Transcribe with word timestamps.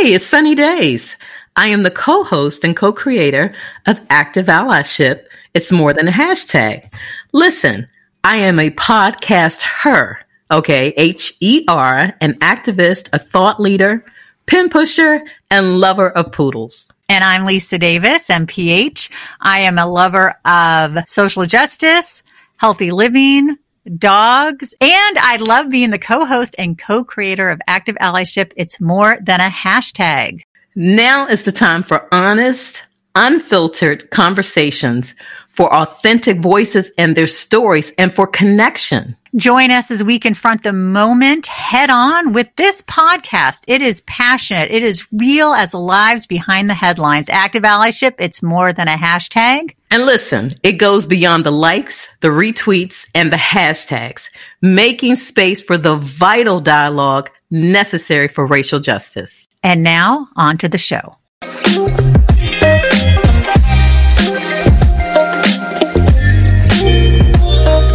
Hey, 0.00 0.14
it's 0.14 0.26
Sunny 0.26 0.54
Days. 0.54 1.16
I 1.56 1.68
am 1.68 1.82
the 1.82 1.90
co-host 1.90 2.62
and 2.62 2.76
co-creator 2.76 3.52
of 3.84 4.00
Active 4.08 4.46
Allyship. 4.46 5.26
It's 5.54 5.72
more 5.72 5.92
than 5.92 6.06
a 6.06 6.12
hashtag. 6.12 6.88
Listen, 7.32 7.88
I 8.22 8.36
am 8.36 8.60
a 8.60 8.70
podcast 8.70 9.62
her, 9.62 10.20
okay? 10.52 10.94
H-E-R, 10.96 12.14
an 12.20 12.34
activist, 12.34 13.08
a 13.12 13.18
thought 13.18 13.58
leader, 13.58 14.04
pin 14.46 14.68
pusher, 14.68 15.20
and 15.50 15.80
lover 15.80 16.10
of 16.10 16.30
poodles. 16.30 16.92
And 17.08 17.24
I'm 17.24 17.44
Lisa 17.44 17.76
Davis, 17.76 18.28
MPH. 18.28 19.10
I 19.40 19.62
am 19.62 19.78
a 19.78 19.86
lover 19.86 20.36
of 20.44 21.08
social 21.08 21.44
justice, 21.44 22.22
healthy 22.56 22.92
living, 22.92 23.58
dogs, 23.96 24.74
and 24.80 25.18
I 25.18 25.36
love 25.40 25.70
being 25.70 25.90
the 25.90 25.98
co-host 25.98 26.54
and 26.58 26.78
co-creator 26.78 27.48
of 27.48 27.60
Active 27.66 27.96
Allyship. 28.00 28.52
It's 28.56 28.80
more 28.80 29.18
than 29.22 29.40
a 29.40 29.48
hashtag. 29.48 30.42
Now 30.74 31.26
is 31.26 31.42
the 31.42 31.52
time 31.52 31.82
for 31.82 32.06
honest, 32.12 32.84
unfiltered 33.14 34.10
conversations, 34.10 35.14
for 35.50 35.74
authentic 35.74 36.38
voices 36.38 36.90
and 36.96 37.16
their 37.16 37.26
stories, 37.26 37.92
and 37.98 38.14
for 38.14 38.26
connection. 38.26 39.16
Join 39.36 39.70
us 39.70 39.90
as 39.90 40.04
we 40.04 40.18
confront 40.18 40.62
the 40.62 40.72
moment 40.72 41.46
head 41.48 41.90
on 41.90 42.32
with 42.32 42.48
this 42.56 42.80
podcast. 42.82 43.62
It 43.66 43.82
is 43.82 44.00
passionate. 44.02 44.70
It 44.70 44.82
is 44.82 45.06
real 45.12 45.52
as 45.52 45.74
lives 45.74 46.26
behind 46.26 46.70
the 46.70 46.74
headlines. 46.74 47.28
Active 47.28 47.62
allyship. 47.62 48.14
It's 48.18 48.42
more 48.42 48.72
than 48.72 48.88
a 48.88 48.92
hashtag. 48.92 49.74
And 49.90 50.04
listen, 50.04 50.54
it 50.62 50.72
goes 50.72 51.06
beyond 51.06 51.46
the 51.46 51.50
likes, 51.50 52.10
the 52.20 52.28
retweets, 52.28 53.06
and 53.14 53.32
the 53.32 53.38
hashtags, 53.38 54.28
making 54.60 55.16
space 55.16 55.62
for 55.62 55.78
the 55.78 55.96
vital 55.96 56.60
dialogue 56.60 57.30
necessary 57.50 58.28
for 58.28 58.44
racial 58.44 58.80
justice. 58.80 59.48
And 59.62 59.82
now 59.82 60.28
on 60.36 60.58
to 60.58 60.68
the 60.68 60.76
show. 60.76 61.16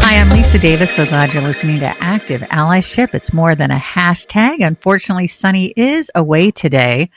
Hi, 0.02 0.20
I'm 0.20 0.32
Lisa 0.32 0.58
Davis. 0.58 0.90
So 0.96 1.06
glad 1.06 1.32
you're 1.32 1.44
listening 1.44 1.80
to 1.82 1.96
Active 2.00 2.42
Allyship. 2.42 3.14
It's 3.14 3.32
more 3.34 3.54
than 3.54 3.70
a 3.70 3.78
hashtag. 3.78 4.66
Unfortunately, 4.66 5.28
Sunny 5.28 5.72
is 5.78 6.10
away 6.16 6.50
today. 6.50 7.12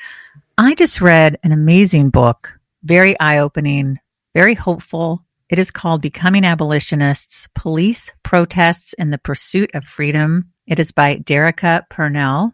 I 0.59 0.75
just 0.75 1.01
read 1.01 1.39
an 1.43 1.53
amazing 1.53 2.11
book, 2.11 2.59
very 2.83 3.19
eye 3.19 3.39
opening, 3.39 4.01
very 4.37 4.53
hopeful. 4.53 5.25
It 5.49 5.59
is 5.59 5.71
called 5.71 6.03
Becoming 6.03 6.45
Abolitionists 6.45 7.49
Police 7.55 8.11
Protests 8.23 8.93
and 8.99 9.11
the 9.11 9.17
Pursuit 9.17 9.71
of 9.73 9.85
Freedom. 9.85 10.53
It 10.67 10.79
is 10.79 10.93
by 10.93 11.17
Derecka 11.17 11.89
Purnell. 11.89 12.53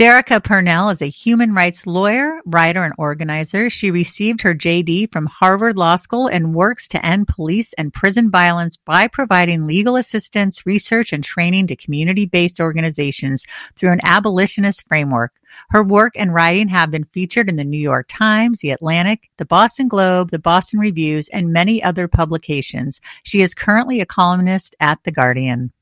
Derecka 0.00 0.42
Purnell 0.42 0.88
is 0.88 1.02
a 1.02 1.10
human 1.10 1.52
rights 1.52 1.86
lawyer, 1.86 2.40
writer, 2.46 2.82
and 2.84 2.94
organizer. 2.96 3.68
She 3.68 3.90
received 3.90 4.40
her 4.40 4.54
JD 4.54 5.12
from 5.12 5.26
Harvard 5.26 5.76
Law 5.76 5.96
School 5.96 6.26
and 6.26 6.54
works 6.54 6.88
to 6.88 7.04
end 7.04 7.28
police 7.28 7.74
and 7.74 7.92
prison 7.92 8.30
violence 8.30 8.78
by 8.78 9.08
providing 9.08 9.66
legal 9.66 9.96
assistance, 9.96 10.64
research, 10.64 11.12
and 11.12 11.22
training 11.22 11.66
to 11.66 11.76
community-based 11.76 12.60
organizations 12.60 13.44
through 13.76 13.92
an 13.92 14.00
abolitionist 14.02 14.88
framework. 14.88 15.32
Her 15.68 15.82
work 15.82 16.14
and 16.16 16.32
writing 16.32 16.68
have 16.68 16.90
been 16.90 17.04
featured 17.04 17.50
in 17.50 17.56
the 17.56 17.64
New 17.64 17.76
York 17.76 18.06
Times, 18.08 18.60
the 18.60 18.70
Atlantic, 18.70 19.28
the 19.36 19.44
Boston 19.44 19.86
Globe, 19.86 20.30
the 20.30 20.38
Boston 20.38 20.80
Reviews, 20.80 21.28
and 21.28 21.52
many 21.52 21.82
other 21.82 22.08
publications. 22.08 23.02
She 23.22 23.42
is 23.42 23.54
currently 23.54 24.00
a 24.00 24.06
columnist 24.06 24.74
at 24.80 25.04
The 25.04 25.12
Guardian. 25.12 25.72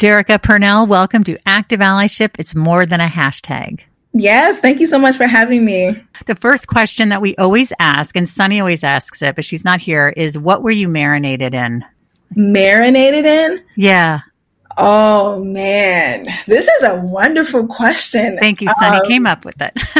Derecka 0.00 0.42
Purnell, 0.42 0.86
welcome 0.86 1.22
to 1.22 1.38
Active 1.46 1.78
Allyship. 1.78 2.30
It's 2.36 2.52
more 2.52 2.84
than 2.84 3.00
a 3.00 3.06
hashtag. 3.06 3.82
Yes, 4.12 4.58
thank 4.58 4.80
you 4.80 4.88
so 4.88 4.98
much 4.98 5.16
for 5.16 5.28
having 5.28 5.64
me. 5.64 5.94
The 6.26 6.34
first 6.34 6.66
question 6.66 7.10
that 7.10 7.22
we 7.22 7.36
always 7.36 7.72
ask, 7.78 8.16
and 8.16 8.28
Sunny 8.28 8.58
always 8.58 8.82
asks 8.82 9.22
it, 9.22 9.36
but 9.36 9.44
she's 9.44 9.64
not 9.64 9.80
here, 9.80 10.12
is 10.16 10.36
what 10.36 10.64
were 10.64 10.72
you 10.72 10.88
marinated 10.88 11.54
in? 11.54 11.84
Marinated 12.34 13.24
in? 13.24 13.62
Yeah. 13.76 14.22
Oh 14.76 15.44
man, 15.44 16.26
this 16.46 16.66
is 16.66 16.88
a 16.88 17.00
wonderful 17.00 17.66
question. 17.66 18.36
Thank 18.38 18.60
you, 18.60 18.68
Sunny. 18.80 18.98
Um, 18.98 19.06
came 19.06 19.26
up 19.26 19.44
with 19.44 19.60
it. 19.60 19.72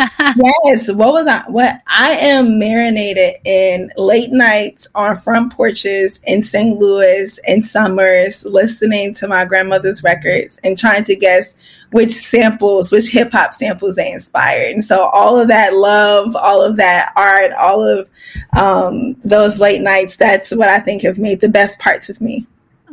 yes. 0.64 0.90
What 0.92 1.12
was 1.12 1.26
I? 1.26 1.42
What 1.48 1.80
I 1.86 2.10
am 2.12 2.58
marinated 2.58 3.34
in 3.44 3.90
late 3.96 4.30
nights 4.30 4.88
on 4.94 5.16
front 5.16 5.52
porches 5.52 6.18
in 6.24 6.42
St. 6.42 6.78
Louis 6.78 7.38
in 7.46 7.62
summers, 7.62 8.44
listening 8.44 9.14
to 9.14 9.28
my 9.28 9.44
grandmother's 9.44 10.02
records 10.02 10.58
and 10.64 10.76
trying 10.76 11.04
to 11.04 11.14
guess 11.14 11.54
which 11.92 12.10
samples, 12.10 12.90
which 12.90 13.08
hip 13.08 13.30
hop 13.30 13.54
samples 13.54 13.94
they 13.94 14.10
inspired. 14.10 14.72
And 14.72 14.82
so 14.82 15.04
all 15.04 15.38
of 15.38 15.48
that 15.48 15.74
love, 15.74 16.34
all 16.34 16.60
of 16.62 16.76
that 16.78 17.12
art, 17.14 17.52
all 17.52 17.86
of 17.86 18.10
um, 18.58 19.14
those 19.22 19.60
late 19.60 19.80
nights, 19.80 20.16
that's 20.16 20.52
what 20.52 20.68
I 20.68 20.80
think 20.80 21.02
have 21.02 21.20
made 21.20 21.40
the 21.40 21.48
best 21.48 21.78
parts 21.78 22.10
of 22.10 22.20
me. 22.20 22.46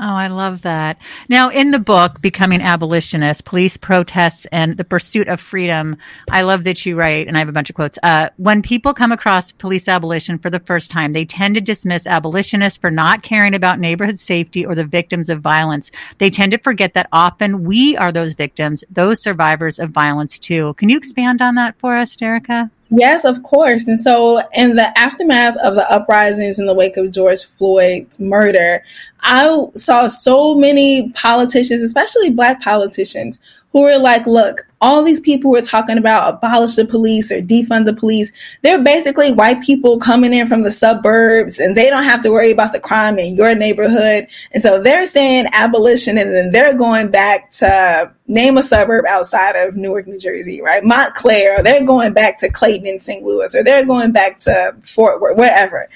Oh, 0.03 0.15
I 0.15 0.29
love 0.29 0.63
that. 0.63 0.97
Now, 1.29 1.49
in 1.49 1.69
the 1.69 1.77
book, 1.77 2.21
Becoming 2.21 2.63
Abolitionist, 2.63 3.45
Police 3.45 3.77
Protests 3.77 4.47
and 4.51 4.75
the 4.75 4.83
Pursuit 4.83 5.27
of 5.27 5.39
Freedom, 5.39 5.95
I 6.31 6.41
love 6.41 6.63
that 6.63 6.83
you 6.87 6.95
write, 6.95 7.27
and 7.27 7.37
I 7.37 7.39
have 7.39 7.49
a 7.49 7.51
bunch 7.51 7.69
of 7.69 7.75
quotes. 7.75 7.99
Uh, 8.01 8.29
when 8.37 8.63
people 8.63 8.95
come 8.95 9.11
across 9.11 9.51
police 9.51 9.87
abolition 9.87 10.39
for 10.39 10.49
the 10.49 10.59
first 10.59 10.89
time, 10.89 11.11
they 11.11 11.23
tend 11.23 11.53
to 11.53 11.61
dismiss 11.61 12.07
abolitionists 12.07 12.77
for 12.77 12.89
not 12.89 13.21
caring 13.21 13.53
about 13.53 13.79
neighborhood 13.79 14.17
safety 14.17 14.65
or 14.65 14.73
the 14.73 14.85
victims 14.85 15.29
of 15.29 15.41
violence. 15.41 15.91
They 16.17 16.31
tend 16.31 16.53
to 16.53 16.57
forget 16.57 16.95
that 16.95 17.07
often 17.11 17.63
we 17.63 17.95
are 17.95 18.11
those 18.11 18.33
victims, 18.33 18.83
those 18.89 19.21
survivors 19.21 19.77
of 19.77 19.91
violence 19.91 20.39
too. 20.39 20.73
Can 20.75 20.89
you 20.89 20.97
expand 20.97 21.43
on 21.43 21.53
that 21.55 21.77
for 21.77 21.95
us, 21.95 22.15
Derecka? 22.15 22.71
Yes, 22.93 23.23
of 23.23 23.41
course. 23.43 23.87
And 23.87 23.97
so, 23.97 24.41
in 24.53 24.75
the 24.75 24.91
aftermath 24.97 25.55
of 25.63 25.75
the 25.75 25.85
uprisings 25.89 26.59
in 26.59 26.65
the 26.65 26.73
wake 26.73 26.97
of 26.97 27.11
George 27.11 27.43
Floyd's 27.45 28.19
murder, 28.19 28.83
I 29.21 29.65
saw 29.75 30.07
so 30.07 30.55
many 30.55 31.09
politicians, 31.11 31.83
especially 31.83 32.31
black 32.31 32.61
politicians, 32.61 33.39
who 33.71 33.81
were 33.83 33.97
like, 33.97 34.27
look, 34.27 34.67
all 34.81 35.03
these 35.03 35.19
people 35.19 35.51
were 35.51 35.61
talking 35.61 35.97
about 35.97 36.33
abolish 36.33 36.75
the 36.75 36.85
police 36.85 37.31
or 37.31 37.39
defund 37.39 37.85
the 37.85 37.93
police. 37.93 38.31
They're 38.63 38.83
basically 38.83 39.31
white 39.31 39.61
people 39.61 39.99
coming 39.99 40.33
in 40.33 40.47
from 40.47 40.63
the 40.63 40.71
suburbs 40.71 41.59
and 41.59 41.77
they 41.77 41.89
don't 41.89 42.03
have 42.03 42.23
to 42.23 42.31
worry 42.31 42.51
about 42.51 42.73
the 42.73 42.79
crime 42.79 43.19
in 43.19 43.35
your 43.35 43.53
neighborhood. 43.53 44.27
And 44.51 44.61
so 44.61 44.81
they're 44.81 45.05
saying 45.05 45.45
abolition 45.53 46.17
and 46.17 46.31
then 46.31 46.51
they're 46.51 46.73
going 46.73 47.11
back 47.11 47.51
to 47.51 48.11
name 48.31 48.57
a 48.57 48.63
suburb 48.63 49.05
outside 49.09 49.55
of 49.55 49.75
Newark, 49.75 50.07
New 50.07 50.17
Jersey, 50.17 50.61
right? 50.61 50.83
Montclair, 50.83 51.61
they're 51.63 51.85
going 51.85 52.13
back 52.13 52.39
to 52.39 52.49
Clayton 52.49 52.87
in 52.87 53.01
St. 53.01 53.23
Louis, 53.23 53.53
or 53.53 53.61
they're 53.61 53.85
going 53.85 54.13
back 54.13 54.39
to 54.39 54.73
Fort 54.83 55.19
Worth, 55.19 55.37
wherever. 55.37 55.89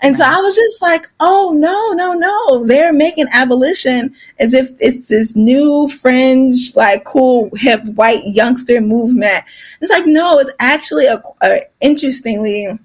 And 0.00 0.16
so 0.16 0.24
I 0.24 0.38
was 0.38 0.56
just 0.56 0.82
like, 0.82 1.08
oh 1.20 1.52
no, 1.54 1.92
no, 1.92 2.14
no. 2.14 2.66
They're 2.66 2.92
making 2.92 3.26
abolition 3.32 4.14
as 4.38 4.54
if 4.54 4.70
it's 4.80 5.08
this 5.08 5.36
new 5.36 5.86
fringe, 5.86 6.74
like 6.74 7.04
cool, 7.04 7.50
hip, 7.54 7.84
white 7.84 8.22
youngster 8.32 8.80
movement. 8.80 9.44
It's 9.80 9.90
like, 9.90 10.06
no, 10.06 10.38
it's 10.38 10.50
actually 10.58 11.06
a, 11.06 11.22
a 11.42 11.62
interestingly 11.80 12.78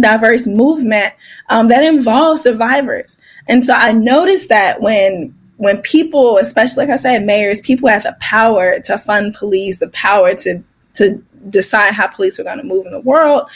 diverse 0.00 0.46
movement 0.46 1.14
um, 1.48 1.68
that 1.68 1.82
involves 1.82 2.42
survivors. 2.42 3.18
And 3.48 3.64
so 3.64 3.74
I 3.74 3.92
noticed 3.92 4.48
that 4.48 4.80
when 4.80 5.34
when 5.56 5.82
people, 5.82 6.36
especially 6.36 6.86
like 6.86 6.92
I 6.92 6.96
said, 6.96 7.24
mayors, 7.24 7.60
people 7.60 7.88
have 7.88 8.04
the 8.04 8.16
power 8.20 8.78
to 8.84 8.96
fund 8.96 9.34
police, 9.34 9.80
the 9.80 9.88
power 9.88 10.34
to 10.34 10.62
to 10.94 11.22
decide 11.48 11.94
how 11.94 12.08
police 12.08 12.38
are 12.38 12.44
going 12.44 12.58
to 12.58 12.64
move 12.64 12.86
in 12.86 12.92
the 12.92 13.00
world, 13.00 13.48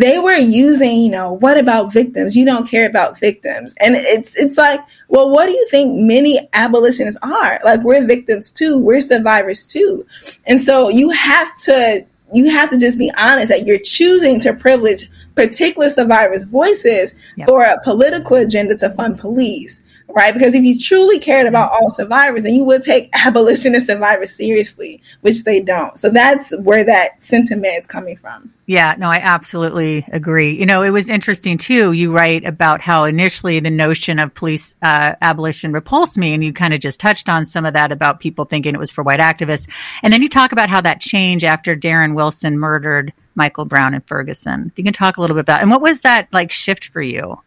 they 0.00 0.18
were 0.18 0.36
using, 0.36 0.98
you 0.98 1.10
know, 1.10 1.32
what 1.32 1.58
about 1.58 1.92
victims? 1.92 2.36
You 2.36 2.44
don't 2.44 2.68
care 2.68 2.88
about 2.88 3.18
victims. 3.18 3.74
And 3.80 3.96
it's 3.96 4.34
it's 4.36 4.56
like, 4.56 4.80
well, 5.08 5.30
what 5.30 5.46
do 5.46 5.52
you 5.52 5.66
think 5.70 6.06
many 6.06 6.38
abolitionists 6.52 7.18
are? 7.22 7.58
Like 7.64 7.82
we're 7.82 8.06
victims 8.06 8.50
too. 8.50 8.78
We're 8.78 9.00
survivors 9.00 9.72
too. 9.72 10.06
And 10.46 10.60
so 10.60 10.88
you 10.88 11.10
have 11.10 11.56
to 11.64 12.06
you 12.32 12.50
have 12.50 12.70
to 12.70 12.78
just 12.78 12.98
be 12.98 13.10
honest 13.18 13.48
that 13.48 13.66
you're 13.66 13.78
choosing 13.78 14.38
to 14.40 14.54
privilege 14.54 15.10
particular 15.34 15.88
survivors' 15.88 16.44
voices 16.44 17.14
yep. 17.36 17.48
for 17.48 17.62
a 17.62 17.80
political 17.82 18.36
agenda 18.36 18.76
to 18.76 18.90
fund 18.90 19.18
police 19.18 19.80
right? 20.08 20.32
Because 20.32 20.54
if 20.54 20.64
you 20.64 20.78
truly 20.78 21.18
cared 21.18 21.46
about 21.46 21.72
all 21.72 21.90
survivors, 21.90 22.42
then 22.42 22.54
you 22.54 22.64
would 22.64 22.82
take 22.82 23.10
abolitionist 23.26 23.86
survivors 23.86 24.34
seriously, 24.34 25.02
which 25.20 25.44
they 25.44 25.60
don't. 25.60 25.98
So 25.98 26.10
that's 26.10 26.56
where 26.58 26.84
that 26.84 27.22
sentiment 27.22 27.74
is 27.78 27.86
coming 27.86 28.16
from. 28.16 28.52
Yeah, 28.66 28.96
no, 28.98 29.08
I 29.08 29.16
absolutely 29.16 30.04
agree. 30.12 30.50
You 30.50 30.66
know, 30.66 30.82
it 30.82 30.90
was 30.90 31.08
interesting 31.08 31.56
too. 31.56 31.92
You 31.92 32.12
write 32.12 32.44
about 32.44 32.82
how 32.82 33.04
initially 33.04 33.60
the 33.60 33.70
notion 33.70 34.18
of 34.18 34.34
police 34.34 34.74
uh, 34.82 35.14
abolition 35.22 35.72
repulsed 35.72 36.18
me, 36.18 36.34
and 36.34 36.44
you 36.44 36.52
kind 36.52 36.74
of 36.74 36.80
just 36.80 37.00
touched 37.00 37.30
on 37.30 37.46
some 37.46 37.64
of 37.64 37.72
that 37.72 37.92
about 37.92 38.20
people 38.20 38.44
thinking 38.44 38.74
it 38.74 38.78
was 38.78 38.90
for 38.90 39.02
white 39.02 39.20
activists. 39.20 39.68
And 40.02 40.12
then 40.12 40.20
you 40.20 40.28
talk 40.28 40.52
about 40.52 40.68
how 40.68 40.82
that 40.82 41.00
changed 41.00 41.46
after 41.46 41.76
Darren 41.76 42.14
Wilson 42.14 42.58
murdered 42.58 43.14
Michael 43.34 43.64
Brown 43.64 43.94
in 43.94 44.02
Ferguson. 44.02 44.70
You 44.76 44.84
can 44.84 44.92
talk 44.92 45.16
a 45.16 45.20
little 45.22 45.34
bit 45.34 45.42
about, 45.42 45.62
and 45.62 45.70
what 45.70 45.80
was 45.80 46.02
that 46.02 46.28
like 46.30 46.52
shift 46.52 46.88
for 46.88 47.00
you? 47.00 47.40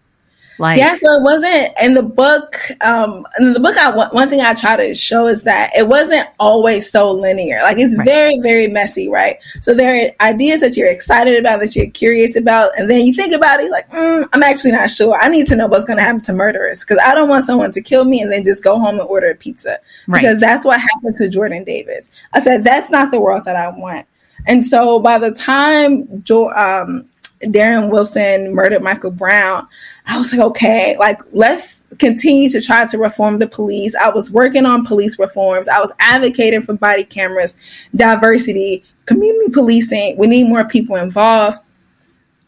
Like? 0.62 0.78
Yeah, 0.78 0.94
so 0.94 1.12
it 1.13 1.24
wasn't 1.24 1.69
in 1.84 1.96
the 1.96 2.04
book. 2.04 2.56
Um, 2.81 3.25
in 3.40 3.54
the 3.54 3.60
book, 3.60 3.75
I 3.78 3.90
one 4.13 4.30
thing 4.30 4.42
I 4.42 4.54
try 4.54 4.78
to 4.78 4.94
show 4.94 5.28
is 5.28 5.44
that 5.44 5.72
it 5.75 5.88
wasn't 5.88 6.25
always 6.40 6.90
so 6.90 7.12
linear. 7.12 7.60
Like 7.63 7.78
it's 7.80 7.98
right. 7.98 8.08
very, 8.08 8.40
very 8.40 8.68
messy, 8.68 9.10
right? 9.10 9.38
So 9.62 9.74
there 9.74 10.06
are 10.06 10.30
ideas 10.31 10.60
that 10.62 10.78
you're 10.78 10.90
excited 10.90 11.40
about, 11.40 11.60
that 11.60 11.75
you're 11.75 11.90
curious 11.90 12.36
about, 12.36 12.72
and 12.78 12.90
then 12.90 13.02
you 13.02 13.13
think 13.13 13.34
about 13.34 13.60
it, 13.60 13.72
like, 13.72 13.90
mm, 13.90 14.30
I'm 14.31 14.44
actually 14.44 14.74
not 14.74 14.92
sure. 14.92 15.18
I 15.19 15.30
need 15.30 15.48
to 15.48 15.56
know 15.56 15.68
what's 15.68 15.86
going 15.86 15.98
to 15.98 16.04
happen 16.04 16.22
to 16.22 16.34
murderers 16.34 16.86
because 16.86 17.00
I 17.04 17.16
don't 17.16 17.28
want 17.28 17.44
someone 17.44 17.72
to 17.72 17.81
kill 17.81 18.06
me 18.06 18.22
and 18.22 18.31
then 18.31 18.46
just 18.46 18.63
go 18.63 18.80
home 18.80 19.00
and 19.00 19.10
order 19.10 19.31
a 19.31 19.36
pizza 19.36 19.80
right. 20.08 20.22
because 20.22 20.40
that's 20.40 20.63
what 20.63 20.80
happened 20.80 21.16
to 21.18 21.28
Jordan 21.28 21.63
Davis. 21.63 22.10
I 22.34 22.40
said 22.40 22.63
that's 22.63 22.92
not 22.92 23.12
the 23.12 23.19
world 23.19 23.46
that 23.46 23.56
I 23.56 23.69
want. 23.69 24.06
And 24.48 24.63
so 24.63 25.00
by 25.00 25.18
the 25.18 25.31
time 25.31 26.24
jo- 26.24 26.52
um, 26.52 27.08
Darren 27.43 27.91
Wilson 27.91 28.53
murdered 28.53 28.83
Michael 28.83 29.11
Brown, 29.11 29.67
I 30.05 30.17
was 30.17 30.31
like, 30.31 30.41
okay, 30.41 30.95
like 30.97 31.19
let's 31.31 31.83
continue 31.99 32.49
to 32.49 32.61
try 32.61 32.85
to 32.88 32.97
reform 32.97 33.39
the 33.39 33.47
police. 33.47 33.95
I 33.95 34.09
was 34.09 34.31
working 34.31 34.65
on 34.65 34.85
police 34.85 35.17
reforms. 35.19 35.67
I 35.67 35.79
was 35.79 35.91
advocating 35.99 36.61
for 36.61 36.73
body 36.73 37.03
cameras, 37.03 37.55
diversity, 37.95 38.83
community 39.05 39.51
policing. 39.51 40.15
We 40.17 40.27
need 40.27 40.49
more 40.49 40.67
people 40.67 40.95
involved. 40.95 41.59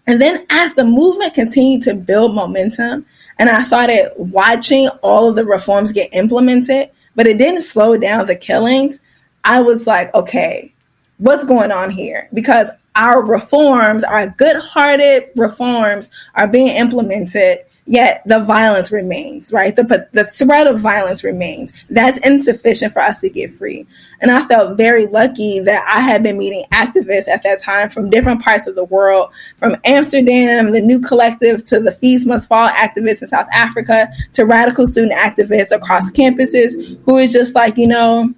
And 0.06 0.22
then 0.22 0.46
as 0.50 0.74
the 0.74 0.84
movement 0.84 1.34
continued 1.34 1.84
to 1.84 1.96
build 1.96 2.36
momentum 2.36 3.06
and 3.40 3.50
I 3.50 3.62
started 3.62 4.12
watching 4.18 4.90
all 5.02 5.30
of 5.30 5.36
the 5.36 5.46
reforms 5.46 5.92
get 5.92 6.14
implemented, 6.14 6.90
but 7.16 7.28
it 7.28 7.38
didn't 7.38 7.62
slow 7.62 7.98
down 7.98 8.28
the 8.28 8.36
killings, 8.36 9.02
I 9.44 9.62
was 9.62 9.88
like, 9.88 10.14
okay, 10.14 10.74
what's 11.18 11.46
going 11.46 11.72
on 11.72 11.90
here? 11.90 12.30
Because 12.34 12.70
our 12.96 13.24
reforms, 13.24 14.04
our 14.04 14.30
good 14.30 14.58
hearted 14.58 15.30
reforms 15.36 16.10
are 16.36 16.48
being 16.48 16.76
implemented, 16.76 17.60
yet 17.86 18.22
the 18.26 18.40
violence 18.40 18.92
remains, 18.92 19.52
right? 19.52 19.76
The, 19.76 20.08
the 20.14 20.24
threat 20.24 20.68
of 20.68 20.80
violence 20.80 21.24
remains. 21.24 21.74
That's 21.90 22.20
insufficient 22.20 22.94
for 22.94 23.00
us 23.00 23.22
to 23.22 23.30
get 23.30 23.52
free. 23.52 23.86
And 24.22 24.32
I 24.32 24.46
felt 24.46 24.78
very 24.78 25.08
lucky 25.08 25.60
that 25.62 25.86
I 25.94 26.00
had 26.02 26.24
been 26.24 26.38
meeting 26.38 26.64
activists 26.72 27.28
at 27.28 27.44
that 27.44 27.60
time 27.60 27.90
from 27.90 28.10
different 28.10 28.42
parts 28.42 28.68
of 28.68 28.76
the 28.76 28.86
world, 28.86 29.32
from 29.58 29.76
Amsterdam, 29.84 30.72
the 30.72 30.82
New 30.82 31.02
Collective, 31.02 31.66
to 31.66 31.80
the 31.80 31.92
Fees 31.92 32.26
Must 32.26 32.48
Fall 32.48 32.70
activists 32.70 33.22
in 33.22 33.28
South 33.28 33.48
Africa, 33.52 34.08
to 34.34 34.46
radical 34.46 34.86
student 34.86 35.14
activists 35.14 35.76
across 35.76 36.12
campuses 36.12 36.98
who 37.06 37.18
are 37.18 37.28
just 37.28 37.54
like, 37.56 37.78
you 37.78 37.88
know, 37.88 38.34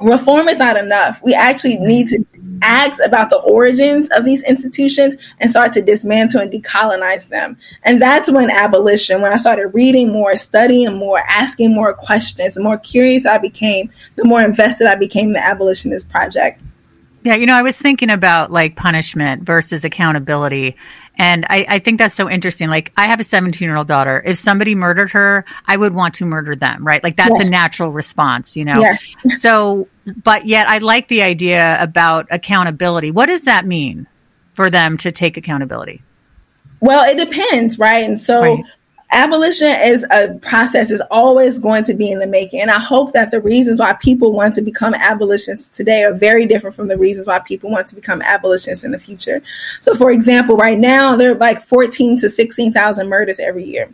reform 0.00 0.48
is 0.48 0.58
not 0.58 0.76
enough. 0.76 1.20
We 1.24 1.34
actually 1.34 1.76
need 1.78 2.08
to 2.08 2.24
ask 2.62 3.00
about 3.04 3.30
the 3.30 3.40
origins 3.40 4.08
of 4.16 4.24
these 4.24 4.42
institutions 4.44 5.16
and 5.40 5.50
start 5.50 5.72
to 5.74 5.82
dismantle 5.82 6.40
and 6.40 6.52
decolonize 6.52 7.28
them. 7.28 7.56
And 7.84 8.00
that's 8.00 8.30
when 8.30 8.50
abolition, 8.50 9.22
when 9.22 9.32
I 9.32 9.36
started 9.36 9.68
reading 9.68 10.12
more, 10.12 10.36
studying 10.36 10.98
more, 10.98 11.20
asking 11.28 11.74
more 11.74 11.94
questions, 11.94 12.54
the 12.54 12.62
more 12.62 12.78
curious 12.78 13.26
I 13.26 13.38
became, 13.38 13.90
the 14.16 14.24
more 14.24 14.42
invested 14.42 14.86
I 14.86 14.96
became 14.96 15.28
in 15.28 15.32
the 15.34 15.44
abolitionist 15.44 16.08
project. 16.08 16.60
Yeah, 17.24 17.36
you 17.36 17.46
know, 17.46 17.54
I 17.54 17.62
was 17.62 17.78
thinking 17.78 18.10
about 18.10 18.52
like 18.52 18.76
punishment 18.76 19.44
versus 19.44 19.84
accountability. 19.84 20.76
And 21.16 21.46
I, 21.48 21.64
I 21.68 21.78
think 21.78 21.98
that's 21.98 22.14
so 22.14 22.28
interesting. 22.28 22.68
Like, 22.68 22.92
I 22.98 23.06
have 23.06 23.18
a 23.18 23.24
17 23.24 23.66
year 23.66 23.76
old 23.76 23.88
daughter. 23.88 24.22
If 24.24 24.36
somebody 24.36 24.74
murdered 24.74 25.10
her, 25.12 25.46
I 25.66 25.76
would 25.76 25.94
want 25.94 26.14
to 26.16 26.26
murder 26.26 26.54
them, 26.54 26.86
right? 26.86 27.02
Like, 27.02 27.16
that's 27.16 27.38
yes. 27.38 27.48
a 27.48 27.50
natural 27.50 27.90
response, 27.90 28.58
you 28.58 28.66
know? 28.66 28.78
Yes. 28.78 29.04
so, 29.40 29.88
but 30.22 30.44
yet 30.44 30.68
I 30.68 30.78
like 30.78 31.08
the 31.08 31.22
idea 31.22 31.82
about 31.82 32.26
accountability. 32.30 33.10
What 33.10 33.26
does 33.26 33.46
that 33.46 33.64
mean 33.64 34.06
for 34.52 34.68
them 34.68 34.98
to 34.98 35.10
take 35.10 35.38
accountability? 35.38 36.02
Well, 36.80 37.10
it 37.10 37.16
depends, 37.16 37.78
right? 37.78 38.04
And 38.04 38.20
so, 38.20 38.42
right 38.42 38.64
abolition 39.10 39.68
is 39.68 40.04
a 40.10 40.34
process 40.40 40.90
is 40.90 41.02
always 41.10 41.58
going 41.58 41.84
to 41.84 41.94
be 41.94 42.10
in 42.10 42.18
the 42.18 42.26
making 42.26 42.60
and 42.60 42.70
i 42.70 42.78
hope 42.78 43.12
that 43.12 43.30
the 43.30 43.40
reasons 43.40 43.78
why 43.78 43.92
people 43.94 44.32
want 44.32 44.54
to 44.54 44.62
become 44.62 44.94
abolitionists 44.94 45.76
today 45.76 46.02
are 46.04 46.12
very 46.12 46.46
different 46.46 46.74
from 46.74 46.88
the 46.88 46.98
reasons 46.98 47.26
why 47.26 47.38
people 47.40 47.70
want 47.70 47.86
to 47.86 47.94
become 47.94 48.20
abolitionists 48.22 48.84
in 48.84 48.90
the 48.90 48.98
future 48.98 49.40
so 49.80 49.94
for 49.94 50.10
example 50.10 50.56
right 50.56 50.78
now 50.78 51.16
there 51.16 51.32
are 51.32 51.36
like 51.36 51.60
14 51.60 52.18
to 52.18 52.28
16,000 52.28 53.08
murders 53.08 53.38
every 53.38 53.64
year 53.64 53.92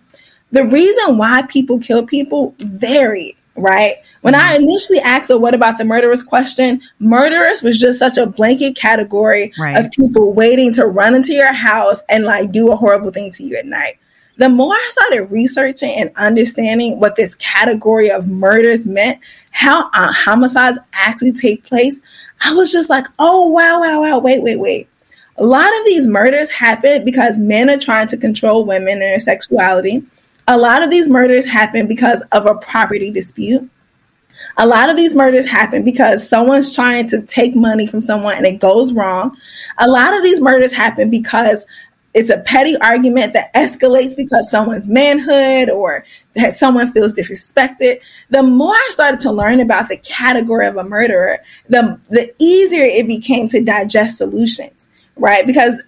the 0.52 0.64
reason 0.66 1.18
why 1.18 1.42
people 1.48 1.78
kill 1.78 2.06
people 2.06 2.54
vary 2.58 3.36
right? 3.56 3.96
When 4.22 4.34
I 4.34 4.54
mm-hmm. 4.54 4.62
initially 4.62 5.00
asked 5.00 5.28
her, 5.28 5.38
what 5.38 5.54
about 5.54 5.76
the 5.76 5.84
murderers 5.84 6.22
question, 6.22 6.80
murderers 6.98 7.62
was 7.62 7.78
just 7.78 7.98
such 7.98 8.16
a 8.16 8.26
blanket 8.26 8.74
category 8.76 9.52
right. 9.58 9.76
of 9.76 9.90
people 9.90 10.32
waiting 10.32 10.72
to 10.74 10.86
run 10.86 11.14
into 11.14 11.32
your 11.32 11.52
house 11.52 12.00
and 12.08 12.24
like 12.24 12.52
do 12.52 12.72
a 12.72 12.76
horrible 12.76 13.10
thing 13.10 13.30
to 13.32 13.42
you 13.42 13.56
at 13.56 13.66
night 13.66 13.98
the 14.40 14.48
more 14.48 14.72
I 14.72 14.88
started 14.90 15.30
researching 15.30 15.92
and 15.98 16.10
understanding 16.16 16.98
what 16.98 17.14
this 17.14 17.34
category 17.34 18.10
of 18.10 18.26
murders 18.26 18.86
meant, 18.86 19.20
how 19.50 19.90
uh, 19.92 20.10
homicides 20.10 20.78
actually 20.94 21.32
take 21.32 21.62
place, 21.62 22.00
I 22.42 22.54
was 22.54 22.72
just 22.72 22.88
like, 22.88 23.04
oh, 23.18 23.48
wow, 23.48 23.82
wow, 23.82 24.00
wow, 24.00 24.18
wait, 24.18 24.42
wait, 24.42 24.58
wait. 24.58 24.88
A 25.36 25.44
lot 25.44 25.68
of 25.68 25.84
these 25.84 26.06
murders 26.06 26.50
happen 26.50 27.04
because 27.04 27.38
men 27.38 27.68
are 27.68 27.76
trying 27.76 28.08
to 28.08 28.16
control 28.16 28.64
women 28.64 28.94
and 28.94 29.02
their 29.02 29.20
sexuality. 29.20 30.02
A 30.48 30.56
lot 30.56 30.82
of 30.82 30.88
these 30.88 31.10
murders 31.10 31.46
happen 31.46 31.86
because 31.86 32.22
of 32.32 32.46
a 32.46 32.54
property 32.54 33.10
dispute. 33.10 33.68
A 34.56 34.66
lot 34.66 34.88
of 34.88 34.96
these 34.96 35.14
murders 35.14 35.46
happen 35.46 35.84
because 35.84 36.26
someone's 36.26 36.74
trying 36.74 37.10
to 37.10 37.20
take 37.20 37.54
money 37.54 37.86
from 37.86 38.00
someone 38.00 38.36
and 38.36 38.46
it 38.46 38.58
goes 38.58 38.94
wrong. 38.94 39.36
A 39.80 39.86
lot 39.86 40.16
of 40.16 40.22
these 40.22 40.40
murders 40.40 40.72
happen 40.72 41.10
because 41.10 41.66
it's 42.12 42.30
a 42.30 42.40
petty 42.40 42.76
argument 42.78 43.32
that 43.34 43.54
escalates 43.54 44.16
because 44.16 44.50
someone's 44.50 44.88
manhood 44.88 45.70
or 45.70 46.04
that 46.34 46.58
someone 46.58 46.90
feels 46.90 47.16
disrespected. 47.16 48.00
The 48.30 48.42
more 48.42 48.74
I 48.74 48.88
started 48.90 49.20
to 49.20 49.32
learn 49.32 49.60
about 49.60 49.88
the 49.88 49.98
category 49.98 50.66
of 50.66 50.76
a 50.76 50.84
murderer, 50.84 51.38
the 51.68 52.00
the 52.08 52.34
easier 52.38 52.84
it 52.84 53.06
became 53.06 53.48
to 53.48 53.62
digest 53.62 54.18
solutions, 54.18 54.88
right? 55.16 55.46
Because 55.46 55.80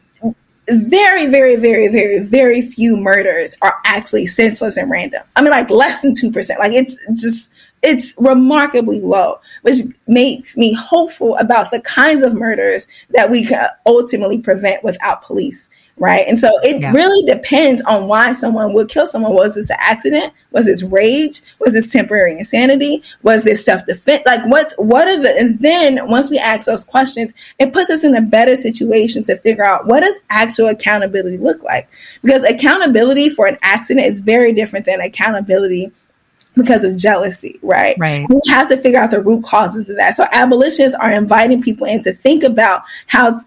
very, 0.69 1.26
very, 1.26 1.56
very, 1.56 1.88
very, 1.88 2.20
very 2.20 2.62
few 2.62 2.96
murders 2.96 3.56
are 3.62 3.75
actually 3.84 4.26
senseless 4.26 4.76
and 4.76 4.90
random. 4.90 5.22
I 5.34 5.42
mean, 5.42 5.50
like 5.50 5.70
less 5.70 6.02
than 6.02 6.14
2%. 6.14 6.58
Like 6.58 6.72
it's 6.72 6.96
just, 7.20 7.50
it's 7.82 8.14
remarkably 8.16 9.00
low, 9.00 9.40
which 9.62 9.78
makes 10.06 10.56
me 10.56 10.72
hopeful 10.72 11.36
about 11.38 11.72
the 11.72 11.80
kinds 11.80 12.22
of 12.22 12.34
murders 12.34 12.86
that 13.10 13.28
we 13.28 13.44
can 13.44 13.68
ultimately 13.86 14.40
prevent 14.40 14.84
without 14.84 15.22
police 15.22 15.68
right? 15.98 16.24
And 16.26 16.38
so 16.38 16.48
it 16.62 16.80
yeah. 16.80 16.92
really 16.92 17.24
depends 17.32 17.82
on 17.82 18.08
why 18.08 18.32
someone 18.32 18.74
would 18.74 18.88
kill 18.88 19.06
someone. 19.06 19.34
Was 19.34 19.54
this 19.54 19.70
an 19.70 19.76
accident? 19.80 20.32
Was 20.50 20.66
this 20.66 20.82
rage? 20.82 21.42
Was 21.60 21.74
this 21.74 21.92
temporary 21.92 22.38
insanity? 22.38 23.02
Was 23.22 23.44
this 23.44 23.64
self 23.64 23.84
defense? 23.86 24.22
Like 24.26 24.44
what's 24.46 24.74
what 24.78 25.08
are 25.08 25.20
the 25.20 25.34
and 25.38 25.58
then 25.60 25.98
once 26.08 26.30
we 26.30 26.38
ask 26.38 26.66
those 26.66 26.84
questions, 26.84 27.34
it 27.58 27.72
puts 27.72 27.90
us 27.90 28.04
in 28.04 28.14
a 28.14 28.22
better 28.22 28.56
situation 28.56 29.22
to 29.24 29.36
figure 29.36 29.64
out 29.64 29.86
what 29.86 30.00
does 30.00 30.18
actual 30.30 30.68
accountability 30.68 31.38
look 31.38 31.62
like? 31.62 31.88
Because 32.22 32.42
accountability 32.44 33.30
for 33.30 33.46
an 33.46 33.58
accident 33.62 34.06
is 34.06 34.20
very 34.20 34.52
different 34.52 34.87
than 34.87 35.00
accountability 35.00 35.92
because 36.54 36.84
of 36.84 36.96
jealousy, 36.96 37.58
right? 37.62 37.96
Right. 37.99 38.26
We 38.28 38.40
have 38.49 38.68
to 38.68 38.76
figure 38.76 38.99
out 38.99 39.11
the 39.11 39.22
root 39.22 39.44
causes 39.44 39.88
of 39.88 39.96
that. 39.96 40.16
So 40.16 40.26
abolitionists 40.32 40.96
are 41.00 41.11
inviting 41.11 41.62
people 41.62 41.87
in 41.87 42.02
to 42.04 42.12
think 42.12 42.42
about 42.42 42.82
how 43.06 43.40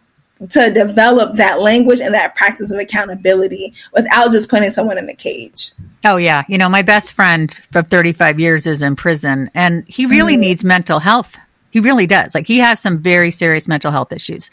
to 0.49 0.71
develop 0.71 1.37
that 1.37 1.61
language 1.61 2.01
and 2.01 2.13
that 2.13 2.35
practice 2.35 2.71
of 2.71 2.79
accountability 2.79 3.73
without 3.93 4.31
just 4.31 4.49
putting 4.49 4.69
someone 4.69 4.97
in 4.97 5.09
a 5.09 5.15
cage. 5.15 5.71
Oh 6.03 6.17
yeah, 6.17 6.43
you 6.47 6.57
know, 6.57 6.69
my 6.69 6.81
best 6.81 7.13
friend 7.13 7.53
for 7.71 7.81
35 7.81 8.39
years 8.39 8.67
is 8.67 8.81
in 8.81 8.95
prison 8.95 9.49
and 9.53 9.85
he 9.87 10.05
really 10.05 10.33
mm-hmm. 10.33 10.41
needs 10.41 10.63
mental 10.63 10.99
health. 10.99 11.37
He 11.71 11.79
really 11.79 12.07
does. 12.07 12.35
Like 12.35 12.47
he 12.47 12.59
has 12.59 12.79
some 12.79 12.97
very 12.97 13.31
serious 13.31 13.67
mental 13.67 13.91
health 13.91 14.11
issues. 14.11 14.51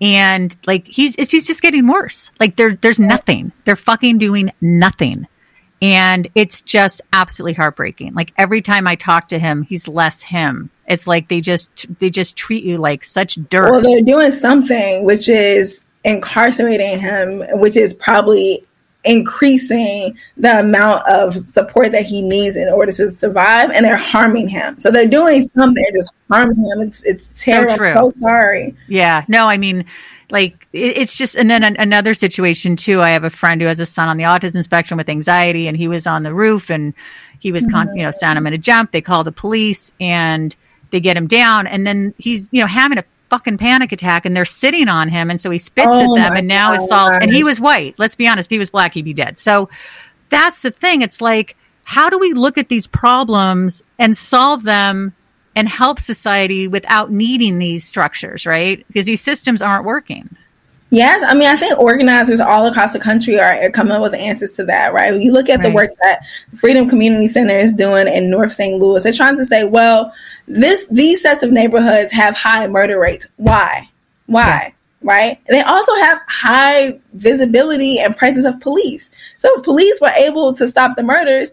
And 0.00 0.54
like 0.66 0.86
he's 0.86 1.14
he's 1.14 1.46
just 1.46 1.62
getting 1.62 1.86
worse. 1.86 2.30
Like 2.40 2.56
there 2.56 2.74
there's 2.74 3.00
nothing. 3.00 3.52
They're 3.64 3.76
fucking 3.76 4.18
doing 4.18 4.52
nothing. 4.60 5.26
And 5.80 6.28
it's 6.34 6.60
just 6.62 7.00
absolutely 7.12 7.54
heartbreaking. 7.54 8.14
Like 8.14 8.32
every 8.36 8.62
time 8.62 8.86
I 8.86 8.96
talk 8.96 9.28
to 9.28 9.38
him, 9.38 9.62
he's 9.62 9.88
less 9.88 10.22
him. 10.22 10.70
It's 10.88 11.06
like 11.06 11.28
they 11.28 11.40
just 11.40 11.86
they 11.98 12.10
just 12.10 12.36
treat 12.36 12.64
you 12.64 12.78
like 12.78 13.04
such 13.04 13.34
dirt. 13.48 13.70
Well, 13.70 13.82
they're 13.82 14.02
doing 14.02 14.32
something 14.32 15.04
which 15.04 15.28
is 15.28 15.86
incarcerating 16.04 16.98
him, 16.98 17.42
which 17.60 17.76
is 17.76 17.92
probably 17.92 18.64
increasing 19.04 20.18
the 20.36 20.60
amount 20.60 21.06
of 21.06 21.34
support 21.34 21.92
that 21.92 22.04
he 22.04 22.20
needs 22.20 22.56
in 22.56 22.68
order 22.68 22.90
to 22.92 23.10
survive 23.10 23.70
and 23.70 23.84
they're 23.84 23.96
harming 23.96 24.48
him. 24.48 24.78
So 24.78 24.90
they're 24.90 25.06
doing 25.06 25.44
something, 25.44 25.82
they're 25.82 26.00
just 26.00 26.12
harming 26.30 26.56
him. 26.56 26.88
It's 26.88 27.04
it's 27.04 27.44
terrible. 27.44 27.76
So, 27.76 28.02
so 28.02 28.10
sorry. 28.10 28.74
Yeah. 28.88 29.24
No, 29.28 29.46
I 29.46 29.58
mean 29.58 29.84
like 30.30 30.66
it's 30.72 31.16
just 31.16 31.36
and 31.36 31.50
then 31.50 31.62
another 31.78 32.12
situation 32.12 32.76
too 32.76 33.00
i 33.00 33.08
have 33.10 33.24
a 33.24 33.30
friend 33.30 33.62
who 33.62 33.66
has 33.66 33.80
a 33.80 33.86
son 33.86 34.08
on 34.08 34.18
the 34.18 34.24
autism 34.24 34.62
spectrum 34.62 34.98
with 34.98 35.08
anxiety 35.08 35.68
and 35.68 35.76
he 35.76 35.88
was 35.88 36.06
on 36.06 36.22
the 36.22 36.34
roof 36.34 36.70
and 36.70 36.92
he 37.38 37.50
was 37.50 37.66
con- 37.68 37.86
mm-hmm. 37.86 37.96
you 37.96 38.02
know 38.02 38.10
sound 38.10 38.36
him 38.36 38.46
in 38.46 38.52
a 38.52 38.58
jump 38.58 38.92
they 38.92 39.00
call 39.00 39.24
the 39.24 39.32
police 39.32 39.90
and 40.00 40.54
they 40.90 41.00
get 41.00 41.16
him 41.16 41.26
down 41.26 41.66
and 41.66 41.86
then 41.86 42.14
he's 42.18 42.48
you 42.52 42.60
know 42.60 42.66
having 42.66 42.98
a 42.98 43.04
fucking 43.30 43.58
panic 43.58 43.92
attack 43.92 44.24
and 44.24 44.34
they're 44.34 44.46
sitting 44.46 44.88
on 44.88 45.08
him 45.08 45.30
and 45.30 45.40
so 45.40 45.50
he 45.50 45.58
spits 45.58 45.88
oh 45.90 46.16
at 46.16 46.22
them 46.22 46.36
and 46.36 46.48
now 46.48 46.72
God. 46.72 46.80
is 46.80 46.88
solved 46.88 47.16
and 47.22 47.30
he 47.30 47.44
was 47.44 47.60
white 47.60 47.94
let's 47.98 48.16
be 48.16 48.26
honest 48.26 48.46
if 48.46 48.50
he 48.50 48.58
was 48.58 48.70
black 48.70 48.94
he'd 48.94 49.04
be 49.04 49.12
dead 49.12 49.36
so 49.36 49.68
that's 50.28 50.62
the 50.62 50.70
thing. 50.70 51.02
It's 51.02 51.20
like, 51.20 51.56
how 51.84 52.10
do 52.10 52.18
we 52.18 52.32
look 52.32 52.58
at 52.58 52.68
these 52.68 52.86
problems 52.86 53.82
and 53.98 54.16
solve 54.16 54.64
them 54.64 55.14
and 55.56 55.68
help 55.68 55.98
society 55.98 56.68
without 56.68 57.10
needing 57.10 57.58
these 57.58 57.84
structures, 57.84 58.46
right? 58.46 58.86
Because 58.88 59.06
these 59.06 59.20
systems 59.20 59.62
aren't 59.62 59.84
working. 59.84 60.36
Yes, 60.90 61.22
I 61.26 61.34
mean, 61.34 61.48
I 61.48 61.56
think 61.56 61.78
organizers 61.78 62.40
all 62.40 62.66
across 62.66 62.94
the 62.94 62.98
country 62.98 63.38
are, 63.38 63.52
are 63.62 63.70
coming 63.70 63.92
up 63.92 64.00
with 64.00 64.14
answers 64.14 64.52
to 64.52 64.64
that, 64.66 64.94
right? 64.94 65.12
When 65.12 65.20
you 65.20 65.32
look 65.32 65.50
at 65.50 65.58
right. 65.58 65.68
the 65.68 65.74
work 65.74 65.90
that 66.00 66.20
Freedom 66.54 66.88
Community 66.88 67.26
Center 67.28 67.54
is 67.54 67.74
doing 67.74 68.08
in 68.08 68.30
North 68.30 68.52
St. 68.52 68.80
Louis, 68.80 69.02
they're 69.02 69.12
trying 69.12 69.36
to 69.36 69.44
say, 69.44 69.64
well, 69.64 70.12
this 70.46 70.86
these 70.90 71.20
sets 71.20 71.42
of 71.42 71.52
neighborhoods 71.52 72.10
have 72.12 72.34
high 72.34 72.66
murder 72.68 72.98
rates. 72.98 73.26
Why? 73.36 73.90
Why? 74.26 74.42
Yeah. 74.42 74.70
Right? 75.02 75.40
They 75.48 75.60
also 75.60 75.94
have 75.96 76.20
high 76.26 77.00
visibility 77.12 78.00
and 78.00 78.16
presence 78.16 78.46
of 78.46 78.58
police. 78.60 79.10
So 79.36 79.48
if 79.56 79.64
police 79.64 80.00
were 80.00 80.08
able 80.08 80.54
to 80.54 80.66
stop 80.66 80.96
the 80.96 81.02
murders, 81.02 81.52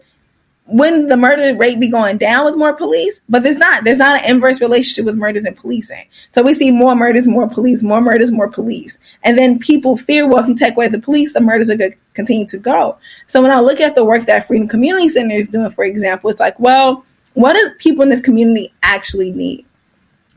when 0.66 1.06
the 1.06 1.16
murder 1.16 1.56
rate 1.56 1.78
be 1.78 1.90
going 1.90 2.18
down 2.18 2.44
with 2.44 2.56
more 2.56 2.74
police, 2.74 3.20
but 3.28 3.42
there's 3.42 3.56
not. 3.56 3.84
There's 3.84 3.98
not 3.98 4.22
an 4.22 4.34
inverse 4.34 4.60
relationship 4.60 5.04
with 5.04 5.16
murders 5.16 5.44
and 5.44 5.56
policing. 5.56 6.06
So 6.32 6.42
we 6.42 6.54
see 6.54 6.70
more 6.72 6.94
murders, 6.96 7.28
more 7.28 7.48
police, 7.48 7.82
more 7.82 8.00
murders, 8.00 8.32
more 8.32 8.48
police. 8.48 8.98
And 9.22 9.38
then 9.38 9.58
people 9.58 9.96
fear, 9.96 10.28
well, 10.28 10.42
if 10.42 10.48
you 10.48 10.56
take 10.56 10.74
away 10.74 10.88
the 10.88 10.98
police, 10.98 11.32
the 11.32 11.40
murders 11.40 11.70
are 11.70 11.76
going 11.76 11.92
to 11.92 11.98
continue 12.14 12.46
to 12.46 12.58
go. 12.58 12.98
So 13.28 13.42
when 13.42 13.52
I 13.52 13.60
look 13.60 13.80
at 13.80 13.94
the 13.94 14.04
work 14.04 14.26
that 14.26 14.46
Freedom 14.46 14.66
Community 14.66 15.08
Center 15.08 15.36
is 15.36 15.48
doing, 15.48 15.70
for 15.70 15.84
example, 15.84 16.30
it's 16.30 16.40
like, 16.40 16.58
well, 16.58 17.04
what 17.34 17.54
do 17.54 17.70
people 17.78 18.02
in 18.02 18.08
this 18.08 18.20
community 18.20 18.72
actually 18.82 19.30
need? 19.30 19.66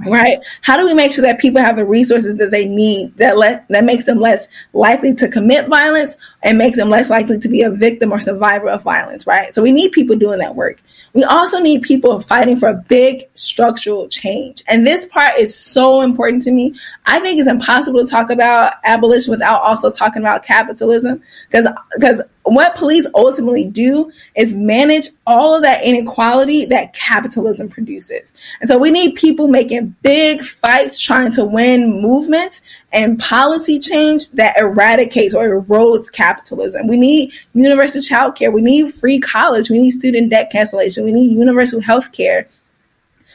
Right? 0.06 0.40
How 0.62 0.78
do 0.78 0.86
we 0.86 0.94
make 0.94 1.12
sure 1.12 1.24
that 1.24 1.40
people 1.40 1.62
have 1.62 1.76
the 1.76 1.86
resources 1.86 2.38
that 2.38 2.52
they 2.52 2.66
need 2.66 3.18
that 3.18 3.38
let 3.38 3.68
that 3.70 3.84
makes 3.84 4.06
them 4.06 4.20
less 4.20 4.48
likely 4.74 5.14
to 5.16 5.28
commit 5.28 5.68
violence 5.68 6.16
and 6.44 6.58
makes 6.58 6.78
them 6.78 6.90
less 6.90 7.10
likely 7.10 7.40
to 7.40 7.50
be 7.50 7.64
a 7.64 7.72
victim 7.72 8.12
or 8.12 8.20
survivor 8.20 8.70
of 8.70 8.84
violence, 8.84 9.28
right? 9.28 9.54
So 9.54 9.62
we 9.62 9.72
need 9.72 9.92
people 9.92 10.16
doing 10.16 10.40
that 10.40 10.56
work. 10.56 10.82
We 11.14 11.24
also 11.24 11.60
need 11.60 11.82
people 11.82 12.22
fighting 12.22 12.58
for 12.58 12.70
a 12.70 12.84
big 12.88 13.24
structural 13.34 14.08
change. 14.08 14.64
And 14.68 14.86
this 14.86 15.06
part 15.08 15.38
is 15.38 15.58
so 15.58 16.02
important 16.02 16.44
to 16.44 16.52
me. 16.52 16.76
I 17.06 17.20
think 17.20 17.40
it's 17.40 17.50
impossible 17.50 18.06
to 18.06 18.10
talk 18.10 18.30
about 18.30 18.74
abolition 18.86 19.32
without 19.32 19.62
also 19.62 19.92
talking 19.92 20.22
about 20.22 20.44
capitalism 20.44 21.22
because 21.50 21.68
because 21.96 22.22
what 22.44 22.76
police 22.76 23.06
ultimately 23.16 23.66
do 23.66 24.12
is 24.36 24.54
manage 24.54 25.10
all 25.28 25.56
of 25.56 25.62
that 25.62 25.84
inequality 25.84 26.66
that 26.66 26.94
capitalism 26.94 27.70
produces. 27.70 28.34
And 28.60 28.68
so 28.68 28.78
we 28.78 28.92
need 28.92 29.16
people 29.16 29.48
making 29.48 29.96
big 30.02 30.42
fights 30.42 31.00
trying 31.00 31.32
to 31.34 31.46
win 31.46 32.02
movement 32.02 32.62
and 32.92 33.20
policy 33.20 33.80
change 33.80 34.30
that 34.32 34.58
eradicates 34.58 35.36
or 35.36 35.62
erodes 35.62 36.12
capitalism. 36.12 36.88
We 36.88 36.98
need 36.98 37.32
universal 37.54 38.02
child 38.02 38.36
care. 38.36 38.52
We 38.52 38.62
need 38.62 38.94
free 38.94 39.20
college. 39.20 39.70
We 39.70 39.80
need 39.80 39.92
student 39.92 40.32
debt 40.32 40.52
cancellation. 40.52 41.04
We 41.04 41.12
need 41.12 41.32
universal 41.32 41.82
health 41.82 42.12
care. 42.12 42.48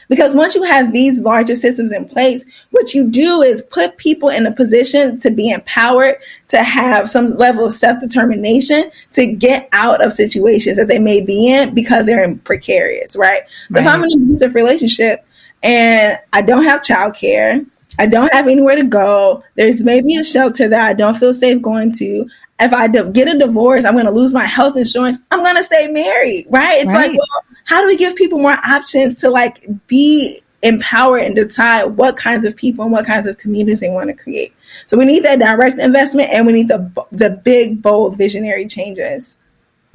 Because 0.08 0.34
once 0.34 0.54
you 0.54 0.62
have 0.64 0.92
these 0.92 1.20
larger 1.20 1.56
systems 1.56 1.92
in 1.92 2.06
place, 2.06 2.44
what 2.70 2.94
you 2.94 3.08
do 3.10 3.42
is 3.42 3.62
put 3.62 3.96
people 3.96 4.28
in 4.28 4.46
a 4.46 4.52
position 4.52 5.18
to 5.20 5.30
be 5.30 5.50
empowered, 5.50 6.16
to 6.48 6.62
have 6.62 7.08
some 7.08 7.28
level 7.32 7.66
of 7.66 7.74
self 7.74 8.00
determination, 8.00 8.90
to 9.12 9.32
get 9.32 9.68
out 9.72 10.04
of 10.04 10.12
situations 10.12 10.76
that 10.76 10.88
they 10.88 10.98
may 10.98 11.24
be 11.24 11.52
in 11.52 11.74
because 11.74 12.06
they're 12.06 12.24
in 12.24 12.38
precarious, 12.40 13.16
right? 13.16 13.42
right. 13.70 13.82
If 13.82 13.88
I'm 13.88 14.02
in 14.04 14.12
an 14.12 14.22
abusive 14.22 14.54
relationship 14.54 15.26
and 15.62 16.18
I 16.32 16.42
don't 16.42 16.64
have 16.64 16.82
childcare, 16.82 17.66
I 17.98 18.06
don't 18.06 18.32
have 18.32 18.48
anywhere 18.48 18.76
to 18.76 18.84
go, 18.84 19.44
there's 19.54 19.84
maybe 19.84 20.16
a 20.16 20.24
shelter 20.24 20.68
that 20.68 20.86
I 20.86 20.94
don't 20.94 21.16
feel 21.16 21.32
safe 21.32 21.62
going 21.62 21.92
to. 21.92 22.26
If 22.60 22.72
I 22.72 22.88
get 22.88 23.28
a 23.28 23.38
divorce, 23.38 23.84
I'm 23.84 23.94
going 23.94 24.06
to 24.06 24.12
lose 24.12 24.32
my 24.32 24.44
health 24.44 24.76
insurance. 24.76 25.18
I'm 25.30 25.42
going 25.42 25.56
to 25.56 25.62
stay 25.62 25.88
married, 25.90 26.46
right? 26.50 26.78
It's 26.78 26.86
right. 26.86 27.10
like, 27.10 27.18
well, 27.18 27.53
how 27.64 27.80
do 27.80 27.86
we 27.86 27.96
give 27.96 28.16
people 28.16 28.38
more 28.38 28.56
options 28.64 29.20
to 29.20 29.30
like 29.30 29.66
be 29.86 30.42
empowered 30.62 31.22
and 31.22 31.34
decide 31.34 31.84
what 31.96 32.16
kinds 32.16 32.46
of 32.46 32.56
people 32.56 32.84
and 32.84 32.92
what 32.92 33.06
kinds 33.06 33.26
of 33.26 33.36
communities 33.36 33.80
they 33.80 33.90
want 33.90 34.08
to 34.08 34.14
create? 34.14 34.54
So 34.86 34.96
we 34.96 35.04
need 35.04 35.24
that 35.24 35.38
direct 35.38 35.78
investment 35.78 36.30
and 36.30 36.46
we 36.46 36.52
need 36.52 36.68
the 36.68 37.06
the 37.12 37.40
big 37.44 37.82
bold 37.82 38.16
visionary 38.16 38.66
changes. 38.66 39.36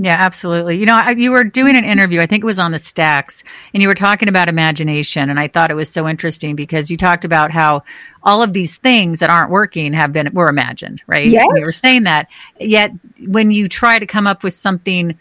Yeah, 0.01 0.15
absolutely. 0.17 0.77
You 0.77 0.85
know, 0.85 1.09
you 1.09 1.31
were 1.31 1.43
doing 1.43 1.75
an 1.75 1.83
interview, 1.83 2.21
I 2.21 2.25
think 2.25 2.41
it 2.41 2.45
was 2.45 2.57
on 2.57 2.71
the 2.71 2.79
stacks, 2.79 3.43
and 3.73 3.83
you 3.83 3.89
were 3.89 3.95
talking 3.95 4.29
about 4.29 4.47
imagination. 4.47 5.29
And 5.29 5.38
I 5.38 5.49
thought 5.49 5.71
it 5.71 5.75
was 5.75 5.89
so 5.89 6.07
interesting 6.07 6.55
because 6.55 6.89
you 6.89 6.95
talked 6.95 7.25
about 7.25 7.51
how 7.51 7.83
all 8.23 8.41
of 8.41 8.53
these 8.53 8.77
things 8.77 9.19
that 9.19 9.29
aren't 9.29 9.51
working 9.51 9.91
have 9.91 10.13
been, 10.13 10.29
were 10.33 10.47
imagined, 10.47 11.03
right? 11.05 11.27
Yes. 11.27 11.43
And 11.43 11.59
you 11.59 11.65
were 11.65 11.73
saying 11.73 12.03
that. 12.03 12.29
Yet 12.61 12.91
when 13.27 13.51
you 13.51 13.67
try 13.67 13.99
to 13.99 14.05
come 14.05 14.25
up 14.25 14.41
with 14.41 14.53
something 14.53 15.19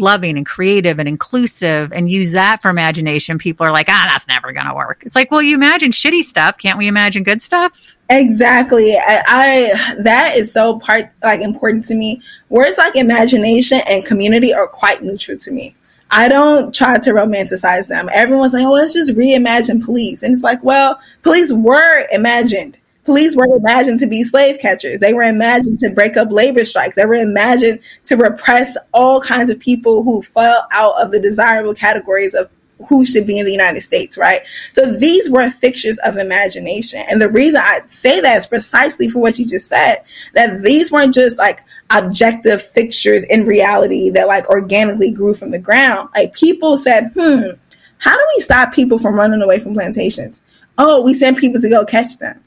loving 0.00 0.36
and 0.36 0.46
creative 0.46 0.98
and 0.98 1.08
inclusive 1.08 1.92
and 1.92 2.10
use 2.10 2.32
that 2.32 2.62
for 2.62 2.70
imagination, 2.70 3.38
people 3.38 3.66
are 3.66 3.72
like, 3.72 3.88
ah, 3.88 4.06
that's 4.08 4.26
never 4.26 4.52
going 4.52 4.66
to 4.66 4.74
work. 4.74 5.02
It's 5.04 5.14
like, 5.14 5.30
well, 5.30 5.42
you 5.42 5.54
imagine 5.54 5.90
shitty 5.90 6.22
stuff. 6.22 6.58
Can't 6.58 6.78
we 6.78 6.86
imagine 6.86 7.22
good 7.22 7.42
stuff? 7.42 7.96
Exactly. 8.08 8.92
I, 8.94 9.22
I, 9.26 10.02
that 10.02 10.36
is 10.36 10.52
so 10.52 10.78
part 10.78 11.10
like 11.22 11.40
important 11.40 11.84
to 11.86 11.94
me. 11.94 12.22
Words 12.48 12.78
like 12.78 12.96
imagination 12.96 13.80
and 13.88 14.04
community 14.04 14.52
are 14.52 14.68
quite 14.68 15.02
neutral 15.02 15.38
to 15.38 15.50
me. 15.50 15.74
I 16.10 16.28
don't 16.28 16.72
try 16.72 16.98
to 16.98 17.10
romanticize 17.10 17.88
them. 17.88 18.08
Everyone's 18.14 18.52
like, 18.52 18.64
oh, 18.64 18.72
let's 18.72 18.94
just 18.94 19.12
reimagine 19.12 19.84
police. 19.84 20.22
And 20.22 20.32
it's 20.32 20.44
like, 20.44 20.62
well, 20.62 21.00
police 21.22 21.52
were 21.52 22.06
imagined. 22.12 22.78
Police 23.06 23.36
were 23.36 23.46
imagined 23.46 24.00
to 24.00 24.06
be 24.08 24.24
slave 24.24 24.58
catchers. 24.58 24.98
They 24.98 25.14
were 25.14 25.22
imagined 25.22 25.78
to 25.78 25.90
break 25.90 26.16
up 26.16 26.32
labor 26.32 26.64
strikes. 26.64 26.96
They 26.96 27.06
were 27.06 27.14
imagined 27.14 27.78
to 28.06 28.16
repress 28.16 28.76
all 28.92 29.20
kinds 29.20 29.48
of 29.48 29.60
people 29.60 30.02
who 30.02 30.22
fell 30.22 30.66
out 30.72 31.00
of 31.00 31.12
the 31.12 31.20
desirable 31.20 31.72
categories 31.72 32.34
of 32.34 32.50
who 32.88 33.06
should 33.06 33.24
be 33.24 33.38
in 33.38 33.46
the 33.46 33.52
United 33.52 33.80
States, 33.80 34.18
right? 34.18 34.42
So 34.72 34.92
these 34.92 35.30
were 35.30 35.48
fixtures 35.48 35.98
of 36.04 36.16
imagination. 36.16 37.00
And 37.08 37.22
the 37.22 37.30
reason 37.30 37.60
I 37.62 37.80
say 37.86 38.20
that 38.20 38.38
is 38.38 38.48
precisely 38.48 39.08
for 39.08 39.20
what 39.20 39.38
you 39.38 39.46
just 39.46 39.68
said, 39.68 39.98
that 40.34 40.64
these 40.64 40.90
weren't 40.90 41.14
just 41.14 41.38
like 41.38 41.62
objective 41.90 42.60
fixtures 42.60 43.22
in 43.22 43.46
reality 43.46 44.10
that 44.10 44.26
like 44.26 44.50
organically 44.50 45.12
grew 45.12 45.32
from 45.32 45.52
the 45.52 45.60
ground. 45.60 46.08
Like 46.16 46.34
people 46.34 46.78
said, 46.80 47.12
hmm, 47.14 47.50
how 47.98 48.16
do 48.16 48.26
we 48.36 48.40
stop 48.40 48.74
people 48.74 48.98
from 48.98 49.14
running 49.14 49.42
away 49.42 49.60
from 49.60 49.74
plantations? 49.74 50.42
Oh, 50.76 51.02
we 51.02 51.14
send 51.14 51.38
people 51.38 51.60
to 51.60 51.70
go 51.70 51.84
catch 51.84 52.18
them 52.18 52.42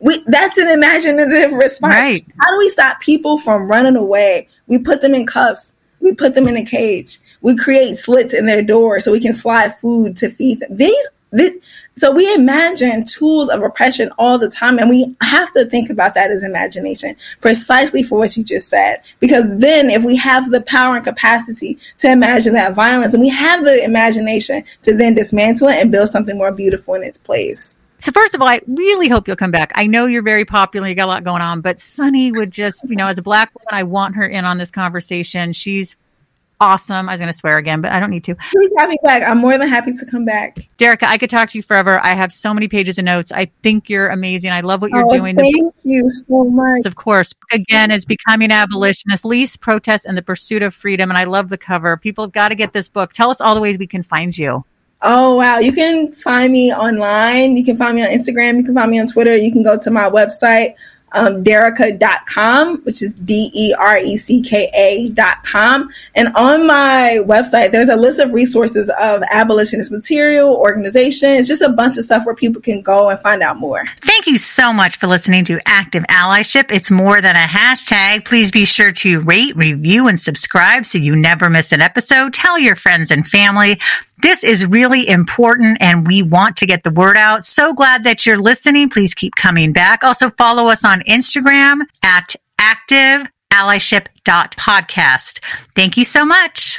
we 0.00 0.22
that's 0.26 0.58
an 0.58 0.68
imaginative 0.68 1.52
response. 1.52 1.94
Right. 1.94 2.26
How 2.40 2.50
do 2.52 2.58
we 2.58 2.68
stop 2.68 3.00
people 3.00 3.38
from 3.38 3.68
running 3.68 3.96
away? 3.96 4.48
We 4.66 4.78
put 4.78 5.00
them 5.00 5.14
in 5.14 5.26
cuffs. 5.26 5.74
We 6.00 6.14
put 6.14 6.34
them 6.34 6.46
in 6.46 6.56
a 6.56 6.64
cage. 6.64 7.18
We 7.40 7.56
create 7.56 7.96
slits 7.96 8.34
in 8.34 8.46
their 8.46 8.62
door 8.62 9.00
so 9.00 9.12
we 9.12 9.20
can 9.20 9.32
slide 9.32 9.74
food 9.76 10.16
to 10.18 10.30
feed 10.30 10.60
them. 10.60 10.74
These, 10.74 11.08
this, 11.30 11.52
so 11.96 12.12
we 12.12 12.32
imagine 12.34 13.04
tools 13.04 13.48
of 13.48 13.62
oppression 13.62 14.10
all 14.18 14.38
the 14.38 14.48
time, 14.48 14.78
and 14.78 14.88
we 14.88 15.16
have 15.20 15.52
to 15.54 15.64
think 15.64 15.90
about 15.90 16.14
that 16.14 16.30
as 16.30 16.44
imagination, 16.44 17.16
precisely 17.40 18.02
for 18.02 18.18
what 18.18 18.36
you 18.36 18.44
just 18.44 18.68
said. 18.68 19.02
Because 19.18 19.58
then, 19.58 19.90
if 19.90 20.04
we 20.04 20.16
have 20.16 20.50
the 20.50 20.62
power 20.62 20.96
and 20.96 21.04
capacity 21.04 21.78
to 21.98 22.10
imagine 22.10 22.54
that 22.54 22.74
violence, 22.74 23.14
and 23.14 23.22
we 23.22 23.28
have 23.28 23.64
the 23.64 23.84
imagination 23.84 24.64
to 24.82 24.96
then 24.96 25.14
dismantle 25.14 25.68
it 25.68 25.80
and 25.80 25.90
build 25.90 26.08
something 26.08 26.38
more 26.38 26.52
beautiful 26.52 26.94
in 26.94 27.02
its 27.02 27.18
place. 27.18 27.74
So 28.00 28.12
first 28.12 28.34
of 28.34 28.40
all, 28.40 28.48
I 28.48 28.60
really 28.66 29.08
hope 29.08 29.26
you'll 29.26 29.36
come 29.36 29.50
back. 29.50 29.72
I 29.74 29.86
know 29.86 30.06
you're 30.06 30.22
very 30.22 30.44
popular. 30.44 30.86
You 30.86 30.94
got 30.94 31.06
a 31.06 31.08
lot 31.08 31.24
going 31.24 31.42
on, 31.42 31.60
but 31.60 31.80
Sunny 31.80 32.30
would 32.30 32.50
just, 32.50 32.88
you 32.88 32.96
know, 32.96 33.08
as 33.08 33.18
a 33.18 33.22
black 33.22 33.52
woman, 33.54 33.66
I 33.72 33.82
want 33.82 34.14
her 34.16 34.26
in 34.26 34.44
on 34.44 34.58
this 34.58 34.70
conversation. 34.70 35.52
She's 35.52 35.96
awesome. 36.60 37.08
I 37.08 37.12
was 37.12 37.20
going 37.20 37.32
to 37.32 37.36
swear 37.36 37.56
again, 37.56 37.80
but 37.80 37.92
I 37.92 38.00
don't 38.00 38.10
need 38.10 38.24
to. 38.24 38.34
Please 38.34 38.72
have 38.78 38.88
me 38.88 38.98
back. 39.02 39.22
I'm 39.22 39.38
more 39.38 39.58
than 39.58 39.68
happy 39.68 39.92
to 39.92 40.06
come 40.06 40.24
back. 40.24 40.58
Derecka, 40.78 41.04
I 41.04 41.18
could 41.18 41.30
talk 41.30 41.50
to 41.50 41.58
you 41.58 41.62
forever. 41.62 42.00
I 42.00 42.14
have 42.14 42.32
so 42.32 42.54
many 42.54 42.68
pages 42.68 42.98
of 42.98 43.04
notes. 43.04 43.32
I 43.32 43.50
think 43.62 43.88
you're 43.88 44.08
amazing. 44.08 44.50
I 44.50 44.60
love 44.60 44.80
what 44.80 44.90
you're 44.90 45.06
oh, 45.06 45.16
doing. 45.16 45.36
Thank 45.36 45.54
the, 45.54 45.72
you 45.84 46.08
so 46.10 46.44
much. 46.44 46.86
Of 46.86 46.96
course, 46.96 47.34
again, 47.52 47.90
is 47.90 48.04
becoming 48.04 48.50
abolitionist, 48.50 49.24
least 49.24 49.60
protest 49.60 50.06
and 50.06 50.16
the 50.16 50.22
pursuit 50.22 50.62
of 50.62 50.74
freedom. 50.74 51.10
And 51.10 51.18
I 51.18 51.24
love 51.24 51.48
the 51.48 51.58
cover. 51.58 51.96
People 51.96 52.24
have 52.24 52.32
got 52.32 52.48
to 52.48 52.54
get 52.54 52.72
this 52.72 52.88
book. 52.88 53.12
Tell 53.12 53.30
us 53.30 53.40
all 53.40 53.54
the 53.54 53.60
ways 53.60 53.78
we 53.78 53.86
can 53.86 54.02
find 54.02 54.36
you. 54.36 54.64
Oh, 55.00 55.36
wow. 55.36 55.58
You 55.58 55.72
can 55.72 56.12
find 56.12 56.52
me 56.52 56.72
online. 56.72 57.56
You 57.56 57.64
can 57.64 57.76
find 57.76 57.94
me 57.94 58.02
on 58.02 58.08
Instagram. 58.08 58.56
You 58.56 58.64
can 58.64 58.74
find 58.74 58.90
me 58.90 58.98
on 59.00 59.06
Twitter. 59.06 59.36
You 59.36 59.52
can 59.52 59.62
go 59.62 59.78
to 59.78 59.90
my 59.92 60.10
website, 60.10 60.74
um, 61.12 61.44
Derecka.com, 61.44 62.82
which 62.82 63.00
is 63.00 63.14
D-E-R-E-C-K-A.com. 63.14 63.78
And 66.16 66.28
on 66.34 66.66
my 66.66 67.20
website, 67.24 67.70
there's 67.70 67.88
a 67.88 67.94
list 67.94 68.18
of 68.18 68.32
resources 68.32 68.90
of 69.00 69.22
abolitionist 69.30 69.92
material, 69.92 70.56
organizations, 70.56 71.46
just 71.46 71.62
a 71.62 71.70
bunch 71.70 71.96
of 71.96 72.02
stuff 72.02 72.26
where 72.26 72.34
people 72.34 72.60
can 72.60 72.82
go 72.82 73.08
and 73.08 73.20
find 73.20 73.40
out 73.40 73.56
more. 73.56 73.84
Thank 74.00 74.26
you 74.26 74.36
so 74.36 74.72
much 74.72 74.96
for 74.96 75.06
listening 75.06 75.44
to 75.44 75.60
Active 75.64 76.02
Allyship. 76.10 76.72
It's 76.72 76.90
more 76.90 77.20
than 77.20 77.36
a 77.36 77.46
hashtag. 77.46 78.24
Please 78.24 78.50
be 78.50 78.66
sure 78.66 78.90
to 78.90 79.20
rate, 79.20 79.54
review, 79.56 80.08
and 80.08 80.18
subscribe 80.18 80.86
so 80.86 80.98
you 80.98 81.14
never 81.14 81.48
miss 81.48 81.70
an 81.70 81.82
episode. 81.82 82.34
Tell 82.34 82.58
your 82.58 82.74
friends 82.74 83.12
and 83.12 83.24
family. 83.26 83.78
This 84.22 84.42
is 84.42 84.66
really 84.66 85.08
important 85.08 85.78
and 85.80 86.06
we 86.06 86.22
want 86.22 86.56
to 86.58 86.66
get 86.66 86.82
the 86.82 86.90
word 86.90 87.16
out. 87.16 87.44
So 87.44 87.72
glad 87.72 88.04
that 88.04 88.26
you're 88.26 88.38
listening. 88.38 88.90
Please 88.90 89.14
keep 89.14 89.34
coming 89.36 89.72
back. 89.72 90.02
Also 90.02 90.28
follow 90.30 90.66
us 90.66 90.84
on 90.84 91.00
Instagram 91.02 91.82
at 92.02 92.34
active 92.58 93.28
allyship.podcast. 93.52 95.40
Thank 95.74 95.96
you 95.96 96.04
so 96.04 96.26
much. 96.26 96.76